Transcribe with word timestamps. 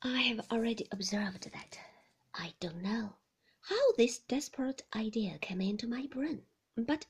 I 0.00 0.20
have 0.20 0.46
already 0.52 0.86
observed 0.92 1.50
that. 1.52 1.76
I 2.32 2.54
don't 2.60 2.82
know 2.82 3.16
how 3.62 3.92
this 3.96 4.20
desperate 4.20 4.86
idea 4.94 5.40
came 5.40 5.60
into 5.60 5.88
my 5.88 6.06
brain, 6.06 6.46
but 6.76 7.06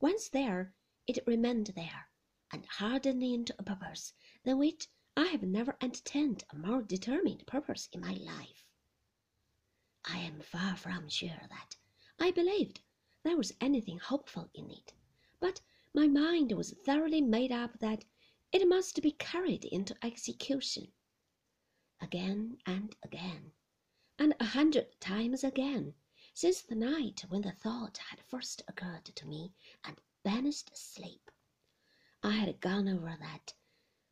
once 0.00 0.30
there, 0.30 0.74
it 1.06 1.24
remained 1.28 1.68
there, 1.76 2.08
and 2.50 2.66
hardened 2.66 3.22
into 3.22 3.54
a 3.56 3.62
purpose 3.62 4.14
than 4.42 4.58
which 4.58 4.88
I 5.16 5.26
have 5.26 5.44
never 5.44 5.76
entertained 5.80 6.42
a 6.50 6.56
more 6.58 6.82
determined 6.82 7.46
purpose 7.46 7.88
in 7.92 8.00
my 8.00 8.14
life. 8.14 8.64
I 10.04 10.18
am 10.18 10.40
far 10.40 10.76
from 10.76 11.08
sure 11.08 11.46
that 11.48 11.76
I 12.18 12.32
believed 12.32 12.80
there 13.22 13.36
was 13.36 13.52
anything 13.60 14.00
hopeful 14.00 14.50
in 14.54 14.72
it, 14.72 14.92
but 15.38 15.60
my 15.92 16.08
mind 16.08 16.50
was 16.50 16.72
thoroughly 16.84 17.20
made 17.20 17.52
up 17.52 17.78
that 17.78 18.04
it 18.50 18.66
must 18.66 19.00
be 19.02 19.12
carried 19.12 19.64
into 19.66 19.94
execution. 20.04 20.90
Again 22.04 22.58
and 22.66 22.94
again, 23.02 23.52
and 24.18 24.36
a 24.38 24.44
hundred 24.44 25.00
times 25.00 25.42
again, 25.42 25.94
since 26.34 26.60
the 26.60 26.74
night 26.74 27.24
when 27.30 27.40
the 27.40 27.52
thought 27.52 27.96
had 27.96 28.20
first 28.20 28.60
occurred 28.68 29.06
to 29.06 29.26
me 29.26 29.54
and 29.84 29.98
banished 30.22 30.76
sleep, 30.76 31.30
I 32.22 32.32
had 32.32 32.60
gone 32.60 32.88
over 32.90 33.16
that 33.18 33.54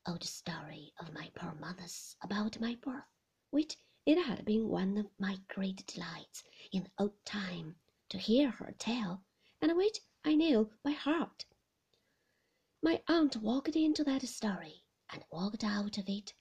old 0.06 0.24
story 0.24 0.94
of 0.98 1.12
my 1.12 1.30
poor 1.34 1.54
mother's 1.54 2.16
about 2.22 2.58
my 2.58 2.76
birth, 2.76 3.04
which 3.50 3.76
it 4.06 4.16
had 4.16 4.46
been 4.46 4.70
one 4.70 4.96
of 4.96 5.10
my 5.20 5.36
great 5.48 5.86
delights 5.86 6.44
in 6.72 6.84
the 6.84 6.90
old 6.98 7.22
time 7.26 7.76
to 8.08 8.16
hear 8.16 8.52
her 8.52 8.74
tell, 8.78 9.22
and 9.60 9.76
which 9.76 9.98
I 10.24 10.34
knew 10.34 10.72
by 10.82 10.92
heart. 10.92 11.44
My 12.82 13.02
aunt 13.06 13.36
walked 13.36 13.76
into 13.76 14.02
that 14.04 14.26
story 14.26 14.82
and 15.10 15.22
walked 15.30 15.62
out 15.62 15.98
of 15.98 16.08
it, 16.08 16.32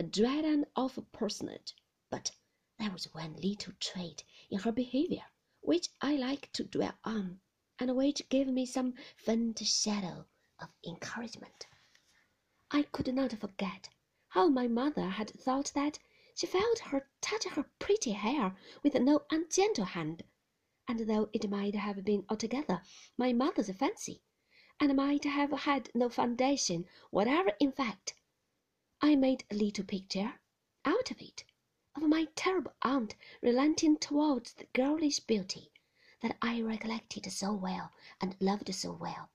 a 0.00 0.04
dread 0.04 0.44
and 0.44 0.64
awful 0.76 1.02
personage, 1.10 1.74
but 2.08 2.30
there 2.78 2.92
was 2.92 3.12
one 3.12 3.34
little 3.34 3.72
trait 3.80 4.22
in 4.48 4.60
her 4.60 4.70
behaviour 4.70 5.24
which 5.60 5.88
I 6.00 6.14
like 6.14 6.52
to 6.52 6.62
dwell 6.62 6.96
on, 7.02 7.40
and 7.80 7.96
which 7.96 8.28
gave 8.28 8.46
me 8.46 8.64
some 8.64 8.94
faint 9.16 9.58
shadow 9.66 10.24
of 10.60 10.68
encouragement. 10.86 11.66
I 12.70 12.84
could 12.84 13.12
not 13.12 13.32
forget 13.40 13.88
how 14.28 14.48
my 14.48 14.68
mother 14.68 15.08
had 15.08 15.30
thought 15.30 15.72
that 15.74 15.98
she 16.36 16.46
felt 16.46 16.78
her 16.78 17.10
touch 17.20 17.44
her 17.46 17.64
pretty 17.80 18.12
hair 18.12 18.56
with 18.84 18.94
no 18.94 19.24
ungentle 19.32 19.84
hand, 19.84 20.22
and 20.86 21.00
though 21.00 21.28
it 21.32 21.50
might 21.50 21.74
have 21.74 22.04
been 22.04 22.24
altogether 22.28 22.82
my 23.16 23.32
mother's 23.32 23.70
fancy, 23.72 24.22
and 24.78 24.94
might 24.94 25.24
have 25.24 25.50
had 25.50 25.90
no 25.92 26.08
foundation 26.08 26.86
whatever 27.10 27.50
in 27.58 27.72
fact, 27.72 28.14
I 29.00 29.14
made 29.14 29.44
a 29.48 29.54
little 29.54 29.84
picture 29.84 30.40
out 30.84 31.12
of 31.12 31.20
it 31.22 31.44
of 31.94 32.02
my 32.02 32.24
terrible 32.34 32.74
aunt 32.82 33.14
relenting 33.40 33.96
towards 33.96 34.54
the 34.54 34.66
girlish 34.72 35.20
beauty 35.20 35.70
that 36.20 36.36
I 36.42 36.60
recollected 36.62 37.30
so 37.32 37.52
well 37.52 37.92
and 38.20 38.36
loved 38.40 38.74
so 38.74 38.90
well, 38.92 39.30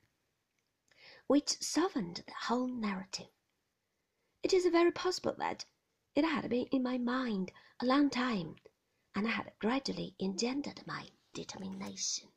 which 1.28 1.62
softened 1.62 2.26
the 2.28 2.34
whole 2.34 2.68
narrative. 2.68 3.30
It 4.44 4.52
is 4.52 4.66
very 4.66 4.92
possible 4.92 5.34
that 5.38 5.64
it 6.14 6.26
had 6.26 6.50
been 6.50 6.66
in 6.66 6.84
my 6.84 6.98
mind 6.98 7.54
a 7.80 7.86
long 7.86 8.10
time, 8.10 8.58
and 9.16 9.26
had 9.30 9.54
gradually 9.60 10.14
engendered 10.20 10.86
my 10.86 11.08
determination. 11.34 12.33